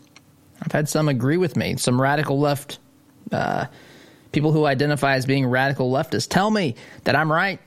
[0.62, 1.76] I've had some agree with me.
[1.76, 2.78] Some radical left
[3.32, 3.66] uh,
[4.32, 7.60] people who identify as being radical leftists tell me that I'm right.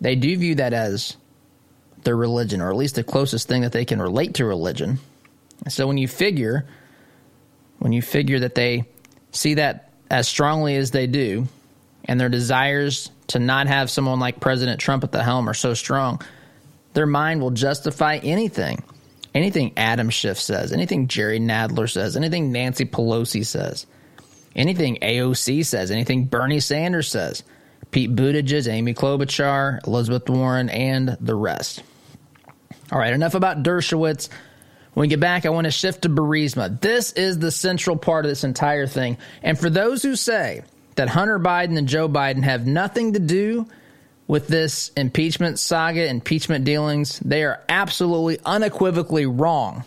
[0.00, 1.16] They do view that as
[2.04, 4.98] their religion, or at least the closest thing that they can relate to religion.
[5.68, 6.66] So when you figure,
[7.78, 8.84] when you figure that they
[9.32, 11.46] see that as strongly as they do,
[12.04, 15.74] and their desires to not have someone like President Trump at the helm are so
[15.74, 16.20] strong,
[16.94, 18.82] their mind will justify anything.
[19.34, 23.86] Anything Adam Schiff says, anything Jerry Nadler says, anything Nancy Pelosi says
[24.56, 27.44] anything AOC says, anything Bernie Sanders says,
[27.92, 31.82] Pete Buttigieg, Amy Klobuchar, Elizabeth Warren, and the rest.
[32.90, 34.28] All right, enough about Dershowitz.
[34.96, 36.80] When we get back, I want to shift to Burisma.
[36.80, 39.18] This is the central part of this entire thing.
[39.42, 40.62] And for those who say
[40.94, 43.68] that Hunter Biden and Joe Biden have nothing to do
[44.26, 49.84] with this impeachment saga, impeachment dealings, they are absolutely unequivocally wrong.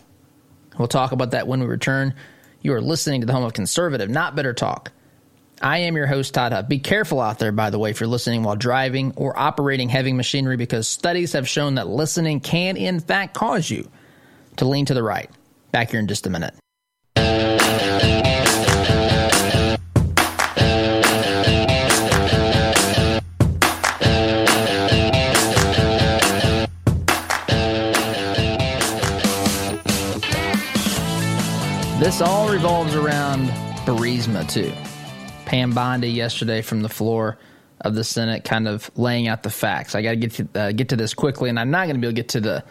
[0.78, 2.14] We'll talk about that when we return.
[2.62, 4.92] You are listening to the home of conservative, not bitter talk.
[5.60, 6.68] I am your host, Todd Huff.
[6.68, 10.12] Be careful out there, by the way, if you're listening while driving or operating heavy
[10.12, 13.90] machinery, because studies have shown that listening can, in fact, cause you
[14.60, 15.30] to lean to the right.
[15.72, 16.54] Back here in just a minute.
[31.98, 33.48] This all revolves around
[33.86, 34.70] Burisma, too.
[35.46, 37.38] Pam Bondi yesterday from the floor
[37.80, 39.94] of the Senate, kind of laying out the facts.
[39.94, 42.00] I got to get to uh, get to this quickly, and I'm not going to
[42.00, 42.64] be able to get to the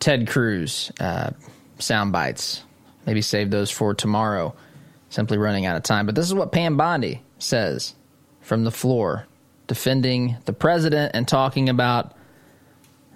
[0.00, 1.30] Ted Cruz uh,
[1.78, 2.62] sound bites.
[3.06, 4.54] Maybe save those for tomorrow.
[5.10, 6.06] Simply running out of time.
[6.06, 7.94] But this is what Pam Bondi says
[8.40, 9.26] from the floor,
[9.66, 12.14] defending the president and talking about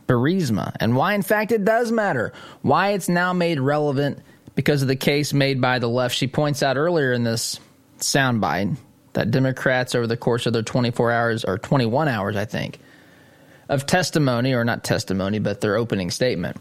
[0.06, 2.32] Burisma and why, in fact, it does matter.
[2.62, 4.18] Why it's now made relevant
[4.54, 6.14] because of the case made by the left.
[6.14, 7.58] She points out earlier in this
[7.98, 8.76] soundbite
[9.14, 12.78] that Democrats, over the course of their 24 hours or 21 hours, I think,
[13.68, 16.58] of testimony, or not testimony, but their opening statement,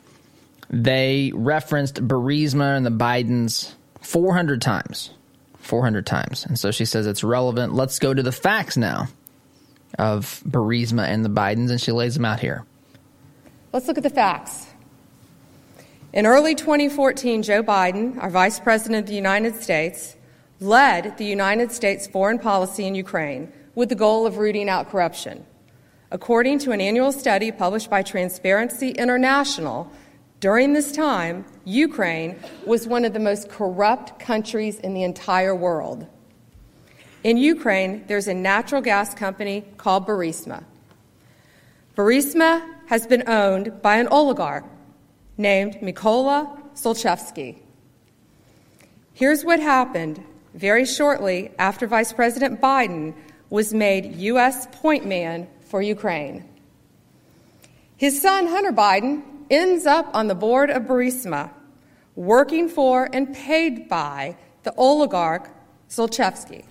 [0.73, 5.11] they referenced Burisma and the Bidens 400 times.
[5.59, 6.45] 400 times.
[6.47, 7.75] And so she says it's relevant.
[7.75, 9.07] Let's go to the facts now
[9.99, 12.65] of Burisma and the Bidens, and she lays them out here.
[13.71, 14.67] Let's look at the facts.
[16.11, 20.15] In early 2014, Joe Biden, our Vice President of the United States,
[20.59, 25.45] led the United States foreign policy in Ukraine with the goal of rooting out corruption.
[26.09, 29.91] According to an annual study published by Transparency International,
[30.43, 36.05] during this time, Ukraine was one of the most corrupt countries in the entire world.
[37.23, 40.65] In Ukraine, there's a natural gas company called Burisma.
[41.95, 44.65] Burisma has been owned by an oligarch
[45.37, 47.59] named Mykola Zlochevsky.
[49.13, 50.21] Here's what happened
[50.55, 53.13] very shortly after Vice President Biden
[53.49, 54.67] was made U.S.
[54.73, 56.43] point man for Ukraine.
[57.95, 61.51] His son, Hunter Biden, ends up on the board of Burisma,
[62.15, 65.49] working for and paid by the oligarch
[65.89, 66.65] Zlochevsky.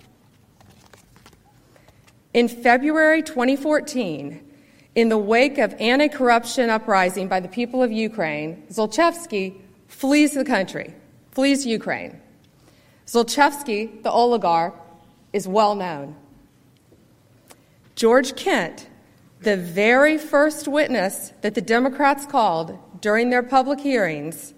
[2.33, 4.51] In February 2014,
[4.95, 10.45] in the wake of anti corruption uprising by the people of Ukraine, Zlochevsky flees the
[10.45, 10.93] country,
[11.31, 12.19] flees Ukraine.
[13.05, 14.75] Zlochevsky, the oligarch,
[15.31, 16.15] is well known.
[17.95, 18.87] George Kent,
[19.43, 24.53] the very first witness that the Democrats called during their public hearings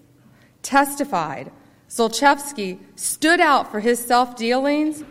[0.62, 1.52] testified
[1.90, 5.04] Zlochevsky stood out for his self dealings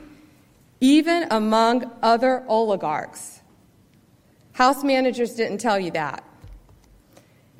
[0.81, 3.41] even among other oligarchs.
[4.53, 6.22] House managers didn't tell you that.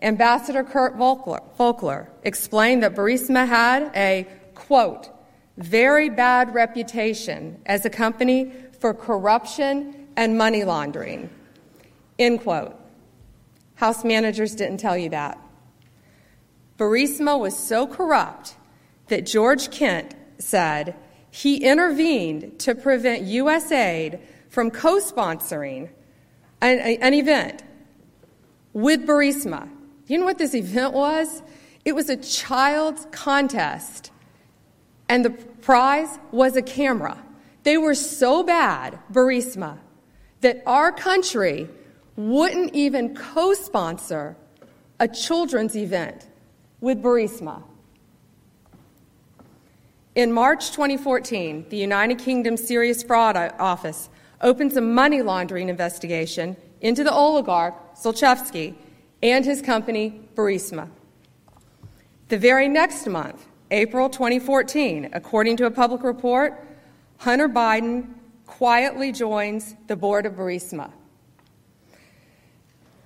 [0.03, 5.09] Ambassador Kurt Volker explained that Burisma had a, quote,
[5.57, 11.31] very bad reputation as a company for corruption and money laundering,
[12.19, 12.75] end quote.
[13.77, 15.39] House managers didn't tell you that.
[16.79, 18.57] Burisma was so corrupt
[19.09, 20.97] that George Kent said
[21.31, 23.71] he intervened to prevent U.S.
[23.73, 25.91] aid from co sponsoring
[26.61, 27.63] an, an, event
[28.73, 29.69] with Burisma.
[30.07, 31.43] You know what this event was?
[31.85, 34.11] It was a child's contest,
[35.09, 37.23] and the prize was a camera.
[37.65, 39.79] They were so bad, Burisma,
[40.41, 41.69] that our country
[42.17, 44.37] wouldn't even co sponsor
[45.01, 46.27] a children's event
[46.81, 47.63] with Burisma.
[50.15, 54.09] In March 2014, the United Kingdom Serious Fraud Office
[54.41, 58.75] opens a money laundering investigation into the oligarch Zlochevsky
[59.23, 60.89] and his company Burisma.
[62.29, 66.65] The very next month, April 2014, according to a public report,
[67.19, 68.15] Hunter Biden
[68.47, 70.93] quietly joins the board of Burisma.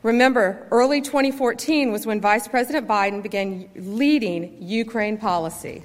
[0.03, 5.83] Remember, early 2014 was when Vice President Biden began leading Ukraine policy.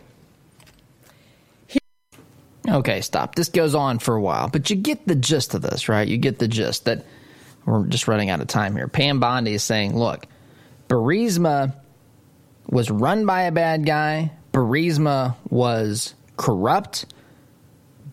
[2.69, 3.35] Okay, stop.
[3.35, 6.07] This goes on for a while, but you get the gist of this, right?
[6.07, 7.05] You get the gist that
[7.65, 8.87] we're just running out of time here.
[8.87, 10.27] Pam Bondi is saying, look,
[10.87, 11.73] Burisma
[12.67, 17.05] was run by a bad guy, Burisma was corrupt.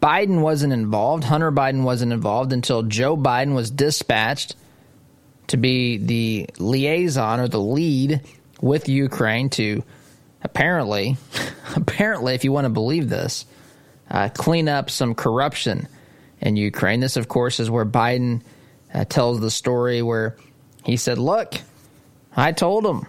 [0.01, 1.24] Biden wasn't involved.
[1.24, 4.57] Hunter Biden wasn't involved until Joe Biden was dispatched
[5.51, 8.20] to be the liaison or the lead
[8.61, 9.82] with Ukraine to
[10.42, 11.16] apparently,
[11.76, 13.46] apparently, if you want to believe this,
[14.11, 15.88] uh, clean up some corruption
[16.40, 17.01] in Ukraine.
[17.01, 18.42] This, of course, is where Biden
[18.94, 20.36] uh, tells the story where
[20.84, 21.55] he said, Look,
[22.36, 23.07] I told him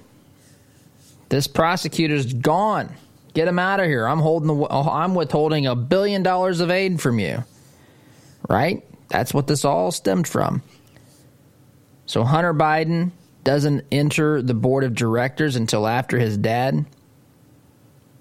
[1.30, 2.92] this prosecutor's gone.
[3.34, 4.06] Get him out of here.
[4.06, 7.44] I'm holding the, I'm withholding a billion dollars of aid from you.
[8.50, 8.84] Right?
[9.10, 10.64] That's what this all stemmed from.
[12.06, 13.12] So Hunter Biden
[13.44, 16.86] doesn't enter the board of directors until after his dad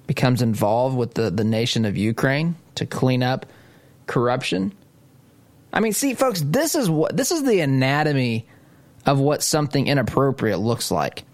[0.07, 3.47] becomes involved with the, the nation of Ukraine to clean up
[4.07, 4.73] corruption.
[5.73, 8.47] I mean, see, folks, this is what this is the anatomy
[9.07, 11.25] of what something inappropriate looks like.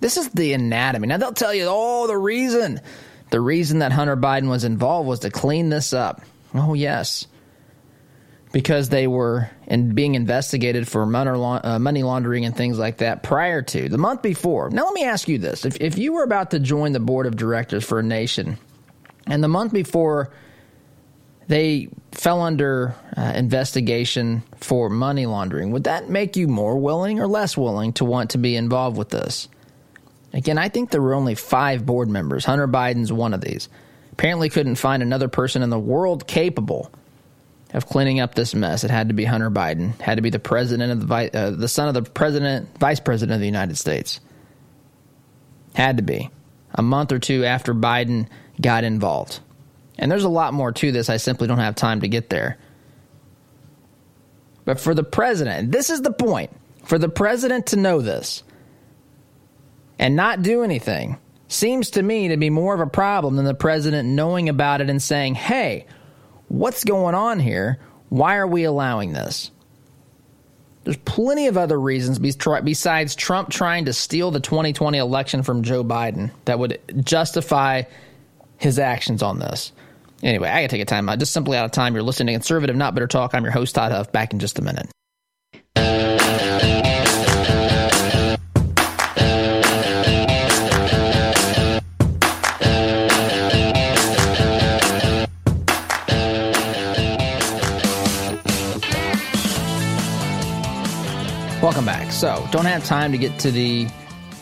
[0.00, 1.06] This is the anatomy.
[1.06, 2.80] Now they'll tell you, oh, the reason,
[3.30, 6.22] the reason that Hunter Biden was involved was to clean this up.
[6.54, 7.26] Oh yes,
[8.56, 13.60] because they were in being investigated for uh, money laundering and things like that prior
[13.60, 14.70] to the month before.
[14.70, 17.26] Now, let me ask you this: if if you were about to join the board
[17.26, 18.56] of directors for a nation,
[19.26, 20.32] and the month before
[21.48, 27.26] they fell under uh, investigation for money laundering, would that make you more willing or
[27.26, 29.48] less willing to want to be involved with this?
[30.32, 32.46] Again, I think there were only five board members.
[32.46, 33.68] Hunter Biden's one of these.
[34.12, 36.90] Apparently, couldn't find another person in the world capable
[37.76, 38.84] of cleaning up this mess.
[38.84, 40.00] It had to be Hunter Biden.
[40.00, 43.34] Had to be the president of the uh, the son of the president, vice president
[43.34, 44.18] of the United States.
[45.74, 46.30] Had to be
[46.74, 48.28] a month or two after Biden
[48.60, 49.40] got involved.
[49.98, 51.10] And there's a lot more to this.
[51.10, 52.58] I simply don't have time to get there.
[54.64, 56.50] But for the president, this is the point.
[56.84, 58.42] For the president to know this
[59.98, 61.18] and not do anything
[61.48, 64.88] seems to me to be more of a problem than the president knowing about it
[64.88, 65.86] and saying, hey,
[66.48, 67.78] What's going on here?
[68.08, 69.50] Why are we allowing this?
[70.84, 75.82] There's plenty of other reasons besides Trump trying to steal the 2020 election from Joe
[75.82, 77.82] Biden that would justify
[78.58, 79.72] his actions on this.
[80.22, 81.18] Anyway, I gotta take a time out.
[81.18, 81.94] Just simply out of time.
[81.94, 83.34] You're listening to Conservative Not Bitter Talk.
[83.34, 84.12] I'm your host, Todd Huff.
[84.12, 84.88] Back in just a minute.
[101.66, 102.12] Welcome back.
[102.12, 103.88] So, don't have time to get to the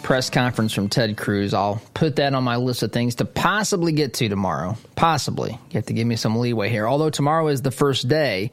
[0.02, 1.54] press conference from Ted Cruz.
[1.54, 4.76] I'll put that on my list of things to possibly get to tomorrow.
[4.94, 5.52] Possibly.
[5.52, 6.86] You have to give me some leeway here.
[6.86, 8.52] Although tomorrow is the first day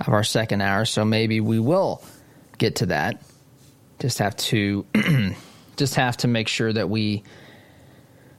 [0.00, 2.02] of our second hour, so maybe we will
[2.58, 3.22] get to that.
[4.00, 4.84] Just have to
[5.78, 7.22] just have to make sure that we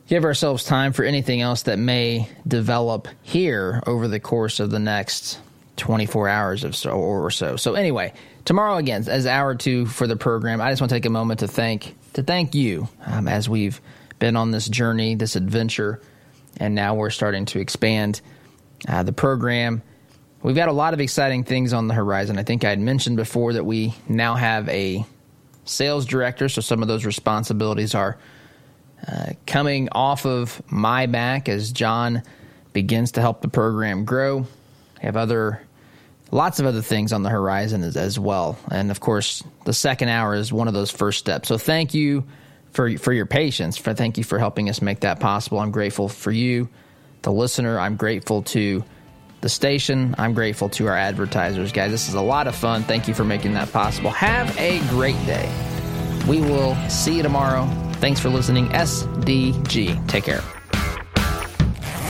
[0.06, 4.78] give ourselves time for anything else that may develop here over the course of the
[4.78, 5.39] next
[5.78, 7.56] 24 hours of so or so.
[7.56, 8.14] So anyway,
[8.50, 10.60] tomorrow again as hour two for the program.
[10.60, 13.80] I just want to take a moment to thank to thank you um, as we've
[14.18, 16.02] been on this journey, this adventure,
[16.58, 18.22] and now we're starting to expand
[18.88, 19.84] uh, the program.
[20.41, 22.39] We've got a lot of exciting things on the horizon.
[22.39, 25.06] I think I had mentioned before that we now have a
[25.66, 28.18] sales director, so some of those responsibilities are
[29.08, 32.24] uh, coming off of my back as John
[32.74, 34.39] begins to help the program grow.
[34.39, 34.47] We
[35.04, 35.62] have other
[36.32, 38.58] lots of other things on the horizon as, as, well.
[38.72, 41.48] And of course, the second hour is one of those first steps.
[41.48, 42.26] So thank you
[42.72, 43.78] for for your patience.
[43.78, 45.60] For thank you for helping us make that possible.
[45.60, 46.70] I'm grateful for you,
[47.24, 47.80] the listener.
[47.80, 48.84] I'm grateful to
[49.42, 50.16] the station.
[50.18, 51.92] I'm grateful to our advertisers, guys.
[51.92, 52.84] This is a lot of fun.
[52.84, 54.10] Thank you for making that possible.
[54.12, 55.50] Have a great day.
[56.28, 57.66] We will see you tomorrow.
[57.94, 58.68] Thanks for listening.
[58.70, 60.08] SDG.
[60.08, 60.59] Take care.